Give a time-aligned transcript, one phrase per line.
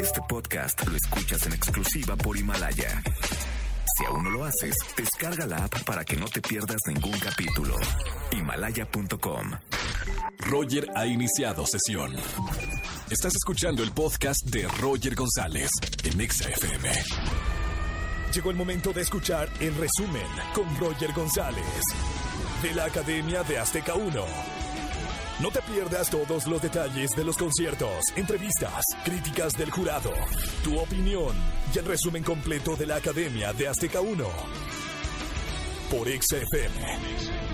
[0.00, 3.02] Este podcast lo escuchas en exclusiva por Himalaya.
[3.96, 7.76] Si aún no lo haces, descarga la app para que no te pierdas ningún capítulo.
[8.30, 9.52] Himalaya.com.
[10.38, 12.14] Roger ha iniciado sesión.
[13.10, 15.70] Estás escuchando el podcast de Roger González
[16.04, 16.90] en Exa FM.
[18.34, 21.82] Llegó el momento de escuchar el resumen con Roger González
[22.62, 24.61] de la Academia de Azteca 1.
[25.42, 30.12] No te pierdas todos los detalles de los conciertos, entrevistas, críticas del jurado,
[30.62, 31.34] tu opinión
[31.74, 34.24] y el resumen completo de la Academia de Azteca 1
[35.90, 37.51] por XFM.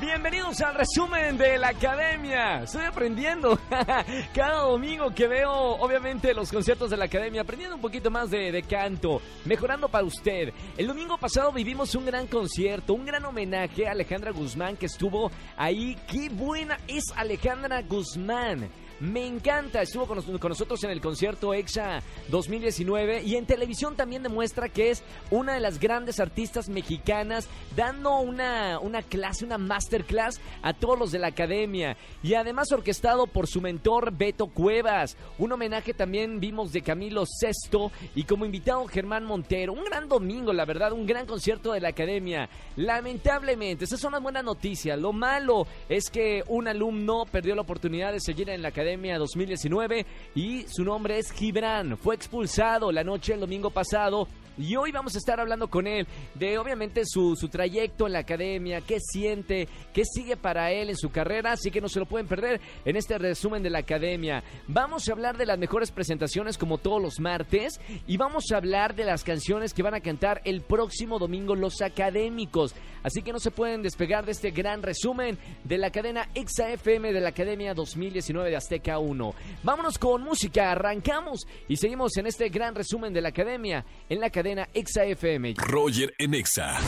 [0.00, 2.62] Bienvenidos al resumen de la academia.
[2.62, 3.58] Estoy aprendiendo
[4.34, 8.64] cada domingo que veo, obviamente, los conciertos de la academia, aprendiendo un poquito más de,
[8.68, 10.52] canto, mejorando para usted.
[10.78, 15.30] El domingo pasado vivimos un gran concierto, un gran homenaje a Alejandra Guzmán que estuvo
[15.56, 15.96] ahí.
[16.08, 18.70] ¡Qué buena es Alejandra Guzmán!
[19.00, 24.68] Me encanta, estuvo con, nosotros en el concierto EXA 2019 y en televisión también demuestra
[24.68, 30.74] que es una de las grandes artistas mexicanas dando una, una clase, una masterclass a
[30.74, 35.16] todos los de la academia y además orquestado por su mentor Beto Cuevas.
[35.38, 39.72] Un homenaje también vimos de Camilo Sesto y como invitado Germán Montero.
[39.72, 42.50] Un gran domingo, la verdad, un gran concierto de la academia.
[42.76, 44.94] Lamentablemente, esa es una buena noticia.
[44.98, 50.06] Lo malo es que un alumno perdió la oportunidad de seguir en la academia 2019
[50.34, 51.96] y su nombre es Gibran.
[51.96, 54.28] Fue expulsado la noche del domingo pasado
[54.58, 58.20] y hoy vamos a estar hablando con él de obviamente su, su, trayecto en la
[58.20, 62.06] academia, qué siente, qué sigue para él en su carrera, así que no se lo
[62.06, 64.42] pueden perder en este resumen de la academia.
[64.68, 68.94] Vamos a hablar de las mejores presentaciones como todos los martes y vamos a hablar
[68.94, 72.74] de las canciones que van a cantar el próximo domingo los académicos.
[73.02, 77.20] Así que no se pueden despegar de este gran resumen de la cadena XAFM de
[77.20, 79.34] la Academia 2019 de Azteca 1.
[79.62, 84.26] Vámonos con música, arrancamos y seguimos en este gran resumen de la academia en la
[84.40, 85.54] cadena XAFM.
[85.58, 86.78] Roger en Exa.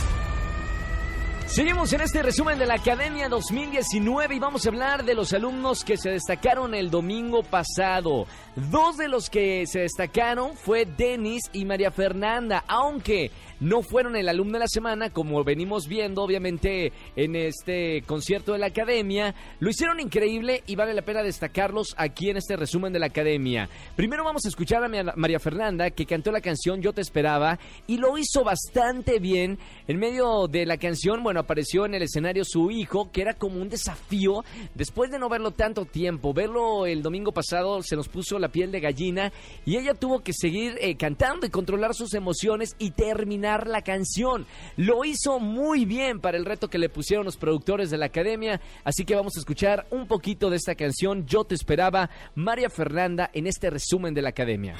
[1.44, 5.84] Seguimos en este resumen de la Academia 2019 y vamos a hablar de los alumnos
[5.84, 8.26] que se destacaron el domingo pasado.
[8.56, 13.30] Dos de los que se destacaron fue Denis y María Fernanda, aunque
[13.62, 18.58] no fueron el alumno de la semana, como venimos viendo obviamente en este concierto de
[18.58, 22.98] la Academia, lo hicieron increíble y vale la pena destacarlos aquí en este resumen de
[22.98, 23.68] la Academia.
[23.94, 27.98] Primero vamos a escuchar a María Fernanda que cantó la canción Yo te esperaba y
[27.98, 29.58] lo hizo bastante bien.
[29.86, 33.60] En medio de la canción, bueno, apareció en el escenario su hijo, que era como
[33.60, 34.44] un desafío
[34.74, 36.34] después de no verlo tanto tiempo.
[36.34, 39.32] Verlo el domingo pasado se nos puso la piel de gallina
[39.64, 44.46] y ella tuvo que seguir eh, cantando y controlar sus emociones y terminar la canción.
[44.76, 48.60] Lo hizo muy bien para el reto que le pusieron los productores de la academia,
[48.84, 51.26] así que vamos a escuchar un poquito de esta canción.
[51.26, 54.76] Yo te esperaba, María Fernanda, en este resumen de la academia.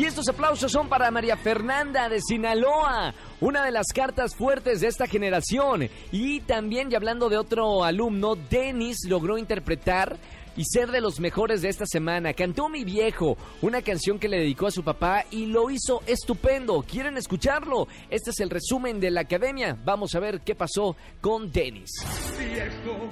[0.00, 4.86] Y estos aplausos son para María Fernanda de Sinaloa, una de las cartas fuertes de
[4.86, 5.90] esta generación.
[6.10, 10.16] Y también, y hablando de otro alumno, Denis logró interpretar
[10.56, 12.32] y ser de los mejores de esta semana.
[12.32, 16.82] Cantó Mi Viejo, una canción que le dedicó a su papá y lo hizo estupendo.
[16.82, 17.86] ¿Quieren escucharlo?
[18.08, 19.76] Este es el resumen de la academia.
[19.84, 21.90] Vamos a ver qué pasó con Denis.
[22.38, 23.10] Viejo,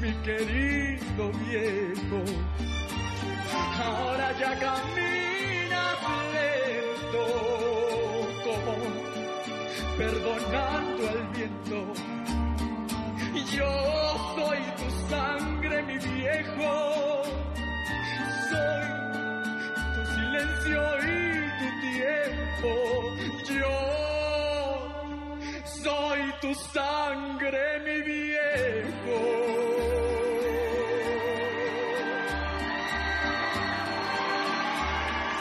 [0.00, 2.24] mi querido viejo,
[3.84, 4.58] ahora ya
[10.00, 11.78] perdonando al viento.
[13.54, 13.72] Yo
[14.36, 17.22] soy tu sangre, mi viejo.
[18.48, 18.86] Soy
[19.94, 21.16] tu silencio y
[21.58, 22.72] tu tiempo.
[23.58, 23.78] Yo
[25.84, 29.79] soy tu sangre, mi viejo.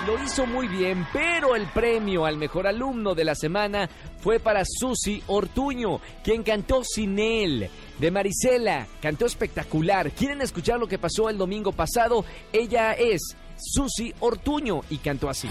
[0.09, 3.87] Lo hizo muy bien, pero el premio al mejor alumno de la semana
[4.19, 7.69] fue para Susi Ortuño, quien cantó sin él.
[7.99, 10.09] De Marisela, cantó espectacular.
[10.11, 12.25] ¿Quieren escuchar lo que pasó el domingo pasado?
[12.51, 15.49] Ella es Susi Ortuño y cantó así.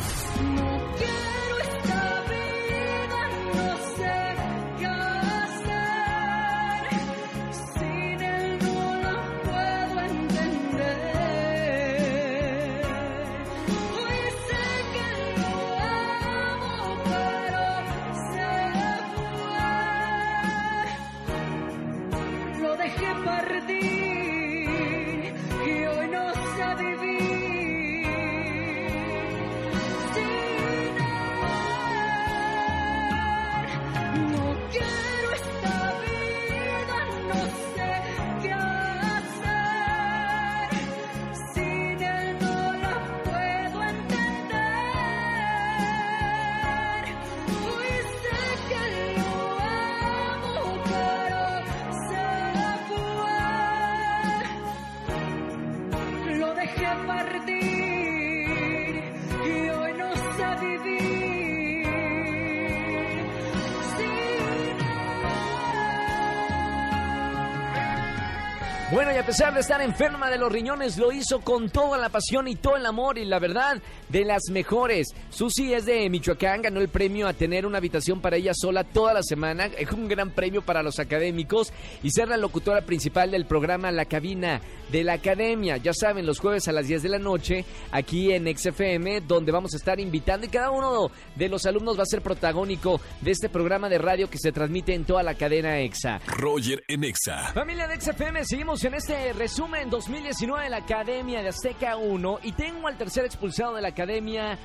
[68.90, 72.08] Bueno, y a pesar de estar enferma de los riñones, lo hizo con toda la
[72.08, 75.08] pasión y todo el amor y la verdad de las mejores.
[75.28, 79.12] Susi es de Michoacán, ganó el premio a tener una habitación para ella sola toda
[79.12, 79.66] la semana.
[79.66, 81.70] Es un gran premio para los académicos
[82.02, 85.76] y ser la locutora principal del programa La Cabina de la Academia.
[85.76, 89.74] Ya saben, los jueves a las 10 de la noche aquí en XFM, donde vamos
[89.74, 93.50] a estar invitando y cada uno de los alumnos va a ser protagónico de este
[93.50, 96.22] programa de radio que se transmite en toda la cadena EXA.
[96.26, 97.52] Roger en Exa.
[97.52, 102.52] Familia de XFM, seguimos en este resumen 2019 de la Academia de Azteca 1 y
[102.52, 104.56] tengo al tercer expulsado de la Academia.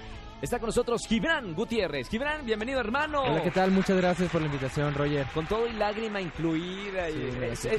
[0.41, 2.09] Está con nosotros Gibran Gutiérrez.
[2.09, 3.23] Gibran, bienvenido hermano.
[3.23, 3.71] Hola, ¿qué tal?
[3.71, 5.25] Muchas gracias por la invitación, Roger.
[5.33, 7.09] Con todo y lágrima incluida.
[7.09, 7.69] y Sí,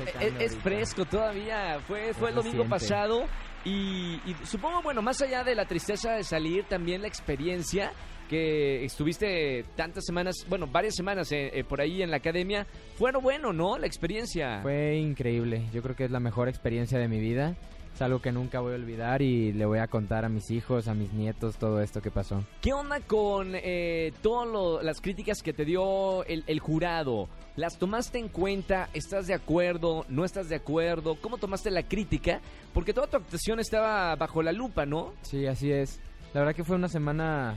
[0.41, 1.79] es, fresco todavía.
[1.87, 3.27] Fue, fue el domingo pasado.
[3.65, 7.93] Y, y supongo, bueno, más allá de la tristeza de salir, también la experiencia
[8.29, 12.67] que estuviste tantas semanas, bueno, varias semanas eh, eh, por ahí en la academia.
[12.97, 13.79] Fue bueno, ¿no?
[13.79, 14.61] La experiencia.
[14.63, 15.63] Fue increíble.
[15.73, 17.57] Yo creo que es la mejor experiencia de mi vida.
[17.95, 20.89] Es algo que nunca voy a olvidar y le voy a contar a mis hijos,
[20.89, 22.45] a mis nietos, todo esto que pasó.
[22.61, 27.29] ¿Qué onda con eh, todas las críticas que te dio el, el jurado?
[27.55, 28.89] ¿Las tomaste en cuenta?
[28.95, 30.05] ¿Estás de acuerdo?
[30.09, 31.17] ¿No estás de acuerdo?
[31.21, 32.41] ¿Cómo tomaste la crítica?
[32.73, 35.13] Porque toda tu actuación estaba bajo la lupa, ¿no?
[35.23, 36.01] Sí, así es.
[36.33, 37.55] La verdad que fue una semana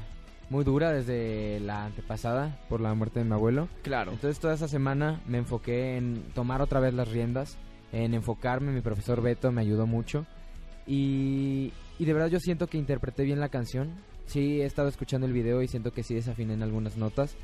[0.52, 3.68] muy dura desde la antepasada por la muerte de mi abuelo.
[3.82, 4.12] Claro.
[4.12, 7.58] Entonces toda esa semana me enfoqué en tomar otra vez las riendas,
[7.92, 8.72] en enfocarme.
[8.72, 10.26] Mi profesor Beto me ayudó mucho.
[10.86, 13.92] Y, y de verdad yo siento que interpreté bien la canción.
[14.26, 17.36] Sí, he estado escuchando el video y siento que sí desafiné en algunas notas.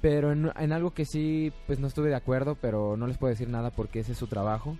[0.00, 3.30] Pero en, en algo que sí, pues no estuve de acuerdo, pero no les puedo
[3.30, 4.76] decir nada porque ese es su trabajo.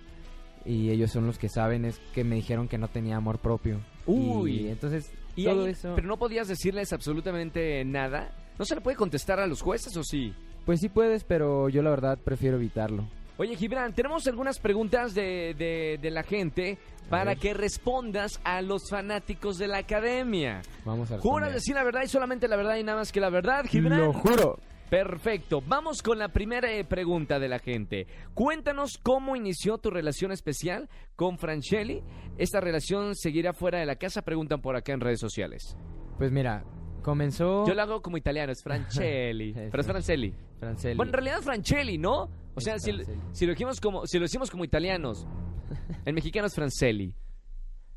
[0.65, 3.79] Y ellos son los que saben, es que me dijeron que no tenía amor propio.
[4.05, 4.61] Uy.
[4.61, 5.93] Y entonces Y todo ahí- eso...
[5.95, 8.31] Pero no podías decirles absolutamente nada.
[8.59, 10.33] ¿No se le puede contestar a los jueces o sí?
[10.65, 13.07] Pues sí puedes, pero yo la verdad prefiero evitarlo.
[13.41, 16.77] Oye, Gibran, tenemos algunas preguntas de, de- de la gente
[17.09, 20.61] para que respondas a los fanáticos de la academia.
[20.85, 21.53] Vamos a ¿Juras responder.
[21.55, 23.99] decir la verdad y solamente la verdad y nada más que la verdad, Gibran?
[23.99, 24.59] Lo juro.
[24.91, 25.63] Perfecto.
[25.65, 28.05] Vamos con la primera eh, pregunta de la gente.
[28.35, 32.03] Cuéntanos cómo inició tu relación especial con Franchelli.
[32.37, 34.21] ¿Esta relación seguirá fuera de la casa?
[34.21, 35.75] Preguntan por acá en redes sociales.
[36.19, 36.63] Pues mira,
[37.01, 39.49] comenzó Yo lo hago como italiano, es Franchelli.
[39.55, 40.35] Es pero es Franchelli.
[40.61, 40.95] Franceli.
[40.95, 42.23] Bueno, en realidad Franchelli, ¿no?
[42.23, 43.19] O Es sea, si, Francelli.
[43.33, 45.27] si lo dijimos como, si lo decimos como italianos,
[46.05, 47.15] en mexicano es Francelli.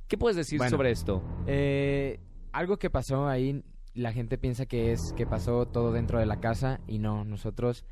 [0.09, 0.71] ¿Qué puedes decir Bueno.
[0.71, 1.23] sobre esto?
[1.47, 2.19] Eh,
[2.53, 3.63] algo que pasó ahí,
[3.95, 7.85] la gente piensa que es que pasó todo dentro de la casa y no, nosotros,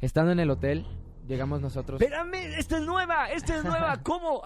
[0.00, 0.86] estando en el hotel,
[1.26, 2.00] llegamos nosotros...
[2.00, 3.96] Espérame, esta es nueva, esta es nueva.
[4.02, 4.42] ¿Cómo?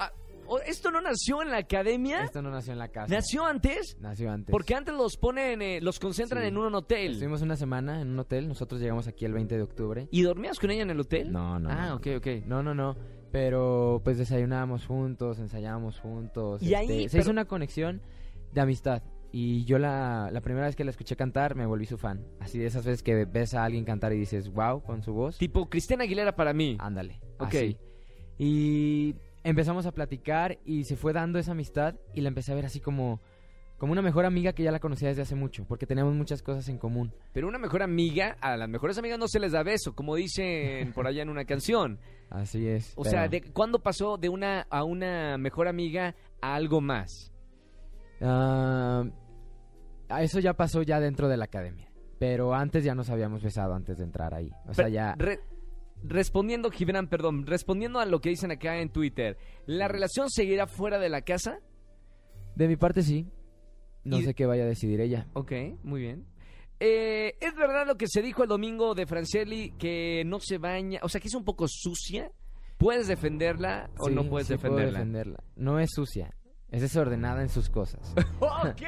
[0.59, 2.23] ¿Esto no nació en la academia?
[2.25, 3.15] Esto no nació en la casa.
[3.15, 3.97] ¿Nació antes?
[4.01, 4.51] Nació antes.
[4.53, 6.49] Porque antes los ponen, eh, los concentran Sí.
[6.49, 7.13] en un hotel.
[7.13, 10.09] Estuvimos una semana en un hotel, nosotros llegamos aquí el 20 de octubre.
[10.11, 11.33] ¿Y dormías con ella en el hotel?
[11.33, 11.71] No, no.
[11.71, 11.97] Ah, no.
[11.97, 12.27] ok, ok.
[12.47, 12.97] No, no, no.
[13.31, 16.63] Pero pues desayunábamos juntos, ensayábamos juntos.
[16.63, 18.03] Y ahí, este, se pero- hizo una conexión
[18.53, 19.03] de amistad.
[19.33, 22.27] Y yo la, la primera vez que la escuché cantar me volví su fan.
[22.41, 25.39] Así de esas veces que ves a alguien cantar y dices, wow, con su voz.
[25.39, 26.77] Tipo Cristiana Aguilera para mí.
[26.81, 27.21] Ándale.
[27.39, 27.47] Ok.
[27.55, 27.77] así.
[28.39, 32.67] Y empezamos a platicar y se fue dando esa amistad y la empecé a ver
[32.67, 33.21] así como,
[33.79, 36.69] como una mejor amiga que ya la conocía desde hace mucho, porque teníamos muchas cosas
[36.69, 37.13] en común.
[37.33, 40.93] Pero una mejor amiga, a las mejores amigas no se les da beso, como dicen
[40.93, 41.99] por allá en una canción.
[42.31, 42.93] Así es.
[42.97, 47.33] O pero- sea, ¿de ¿cuándo pasó de una a una mejor amiga a algo más?
[48.23, 49.03] A
[50.23, 51.89] eso ya pasó ya dentro de la academia.
[52.19, 54.51] Pero antes ya nos habíamos besado antes de entrar ahí.
[54.69, 55.15] O sea, ya...
[55.17, 55.41] re-
[56.03, 60.99] respondiendo, Gibran, perdón, respondiendo a lo que dicen acá en Twitter, ¿la relación seguirá fuera
[60.99, 61.59] de la casa?
[62.57, 63.27] De mi parte sí.
[64.05, 65.27] No Y- sé qué vaya a decidir ella.
[65.35, 65.53] Ok,
[65.83, 66.27] muy bien.
[66.79, 71.01] Eh, ¿Es verdad lo que se dijo el domingo de Franchelli que no se baña?
[71.03, 72.31] O sea, que es un poco sucia.
[72.79, 74.99] ¿Puedes defenderla o Sí, no puedes sí puedo defenderla?
[75.01, 75.45] defenderla.
[75.57, 76.35] No es sucia.
[76.71, 78.15] Es desordenada en sus cosas.
[78.41, 78.83] Ok,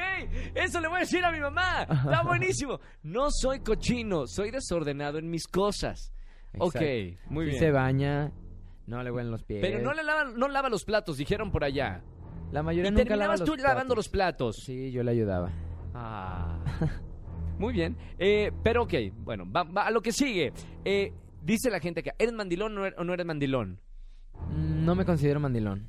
[0.55, 1.83] eso le voy a decir a mi mamá.
[1.83, 2.79] Está buenísimo.
[3.03, 6.11] No soy cochino, soy desordenado en mis cosas.
[6.59, 7.33] Ok, Exacto.
[7.33, 7.59] muy Sí bien.
[7.59, 8.31] se baña,
[8.87, 9.61] no le huelen los pies.
[9.61, 12.03] Pero no le lavan, no lava los platos, dijeron por allá.
[12.51, 14.57] La mayoría Y nunca lava terminabas los tú lavando los platos.
[14.57, 15.51] Sí, yo le ayudaba.
[15.93, 16.59] Ah.
[17.57, 17.95] Muy bien.
[18.19, 20.53] Eh, pero ok, bueno, va, va a lo que sigue.
[20.85, 23.79] Eh, dice la gente acá, ¿eres mandilón o no- o no eres mandilón?
[24.49, 25.87] Mm, No me considero mandilón.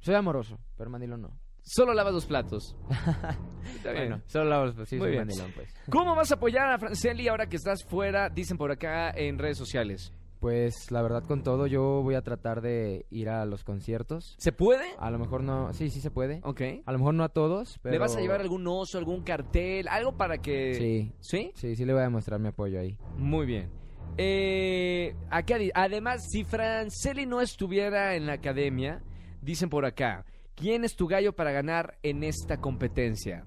[0.00, 1.38] Soy amoroso, pero mandilón no.
[1.64, 2.76] Solo lavas los platos.
[3.76, 4.08] Está bien.
[4.08, 5.26] Bueno, solo lavo los sí, Muy soy bien.
[5.26, 5.74] mandilón, pues.
[5.90, 8.28] ¿Cómo vas a apoyar a Franceli ahora que estás fuera?
[8.28, 10.12] Dicen por acá en redes sociales.
[10.40, 14.36] Pues la verdad con todo yo voy a tratar de ir a los conciertos.
[14.38, 14.84] ¿Se puede?
[14.98, 16.40] A lo mejor no, sí, sí se puede.
[16.44, 16.60] Ok.
[16.84, 17.94] A lo mejor no a todos, pero...
[17.94, 20.74] ¿Le vas a llevar algún oso, algún cartel, algo para que...
[20.74, 21.50] Sí, ¿Sí?
[21.54, 22.98] sí, sí le voy a demostrar mi apoyo ahí.
[23.16, 23.70] Muy bien.
[24.18, 29.02] Eh, acá además, si Franceli no estuviera en la academia,
[29.40, 33.46] dicen por acá, ¿quién es tu gallo para ganar en esta competencia?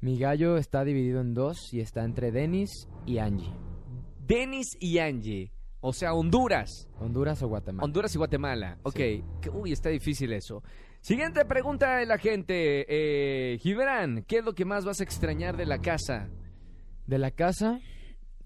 [0.00, 3.52] Mi gallo está dividido en dos y está entre Denis y Angie.
[4.26, 6.88] Denis y Angie, o sea, Honduras.
[6.98, 7.84] ¿Honduras o Guatemala?
[7.84, 8.78] Honduras y Guatemala.
[8.82, 9.00] Ok.
[9.52, 10.62] Uy, está difícil eso.
[11.00, 12.84] Siguiente pregunta de la gente.
[12.88, 16.28] Eh, Gibran, ¿qué es lo que más vas a extrañar de la casa?
[17.06, 17.80] De la casa,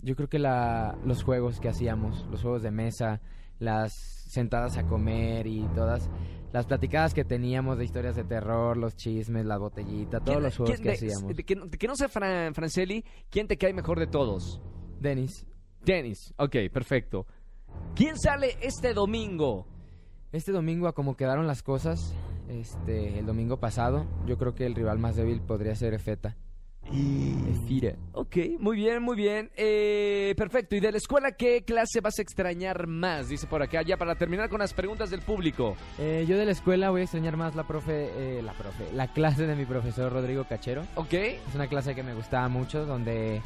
[0.00, 3.20] yo creo que la, los juegos que hacíamos, los juegos de mesa,
[3.58, 3.92] las
[4.28, 6.08] sentadas a comer y todas
[6.52, 10.56] las platicadas que teníamos de historias de terror, los chismes, la botellita, todos ¿Quién- los
[10.56, 11.36] juegos que de- hacíamos.
[11.36, 14.60] de que, no- de que no sea Fran, Franceli, ¿quién te cae mejor de todos?
[15.00, 15.46] Denis,
[15.84, 16.32] Dennis.
[16.38, 17.26] Ok, perfecto.
[17.94, 19.66] ¿Quién sale este domingo?
[20.32, 22.12] este domingo a como quedaron las cosas,
[22.48, 26.36] este, el domingo pasado, yo creo que el rival más débil podría ser Efeta.
[26.92, 27.94] Efira.
[28.12, 29.50] Ok, muy bien, muy bien.
[29.56, 30.76] Eh, perfecto.
[30.76, 33.28] ¿Y de la escuela qué clase vas a extrañar más?
[33.28, 35.76] Dice por acá, ya para terminar con las preguntas del público.
[35.98, 39.08] Eh, yo de la escuela voy a extrañar más la profe, eh, la profe, la
[39.12, 40.82] clase de mi profesor Rodrigo Cachero.
[40.94, 41.12] Ok.
[41.14, 43.40] Es una clase que me gustaba mucho, donde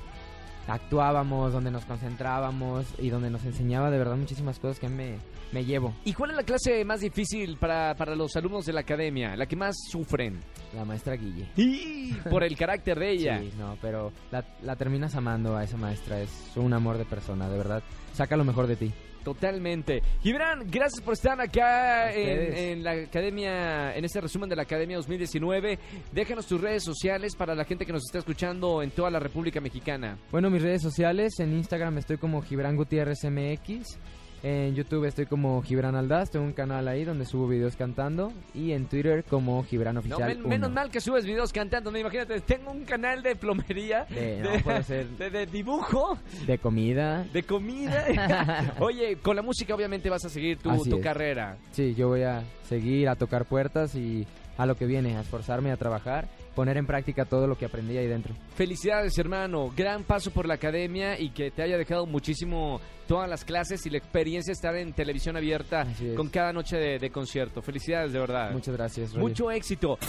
[0.68, 5.16] actuábamos, donde nos concentrábamos y donde nos enseñaba de verdad muchísimas cosas que me,
[5.52, 5.94] me llevo.
[6.04, 9.34] ¿Y cuál es la clase más difícil para, para los alumnos de la academia?
[9.34, 10.38] La que más sufren.
[10.75, 11.48] La maestra Guille.
[11.56, 13.40] Y por el carácter de ella.
[13.40, 17.48] Sí, no, pero la, la terminas amando a esa maestra, es un amor de persona,
[17.48, 17.82] de verdad.
[18.12, 18.92] Saca lo mejor de ti.
[19.25, 20.02] Totalmente.
[20.22, 25.78] Gibran, gracias por estar acá en, la academia, en este resumen de la Academia 2019.
[26.12, 29.60] Déjanos tus redes sociales para la gente que nos está escuchando en toda la República
[29.60, 30.18] Mexicana.
[30.30, 33.98] Bueno, mis redes sociales, en Instagram estoy como Gibran Gutiérrez MX,
[34.42, 38.73] en YouTube estoy como Gibran Aldaz, tengo un canal ahí donde subo videos cantando y
[38.73, 40.49] en Twitter como Gibran No, Oficial men- 1.
[40.49, 41.90] menos mal que subes videos cantando.
[41.90, 45.07] No, imagínate, tengo un canal de plomería, De- no, puede ser.
[45.18, 47.25] de- de dibujo, De comida.
[47.33, 48.75] de comida.
[48.80, 51.57] Oye, con la música obviamente vas a seguir tu, tu carrera.
[51.73, 54.26] Sí, yo voy a seguir a tocar puertas y
[54.57, 56.28] a lo que viene, a esforzarme, a trabajar,
[56.59, 58.35] poner en práctica todo lo que aprendí ahí dentro.
[58.57, 59.73] Felicidades, hermano.
[59.77, 63.91] Gran paso por la academia y que te haya dejado muchísimo todas las clases y
[63.91, 65.87] la experiencia de estar en televisión abierta
[66.17, 67.62] con cada noche de, de concierto.
[67.62, 68.50] Felicidades, de verdad.
[68.50, 69.11] Muchas gracias.
[69.11, 69.23] Roger.
[69.23, 70.00] Mucho éxito.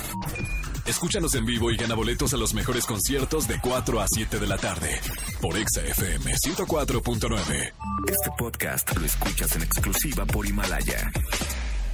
[0.87, 4.47] Escúchanos en vivo y gana boletos a los mejores conciertos de 4 a 7 de
[4.47, 4.89] la tarde
[5.39, 7.73] por Exa FM 104.9.
[8.07, 11.11] Este podcast lo escuchas en exclusiva por Himalaya.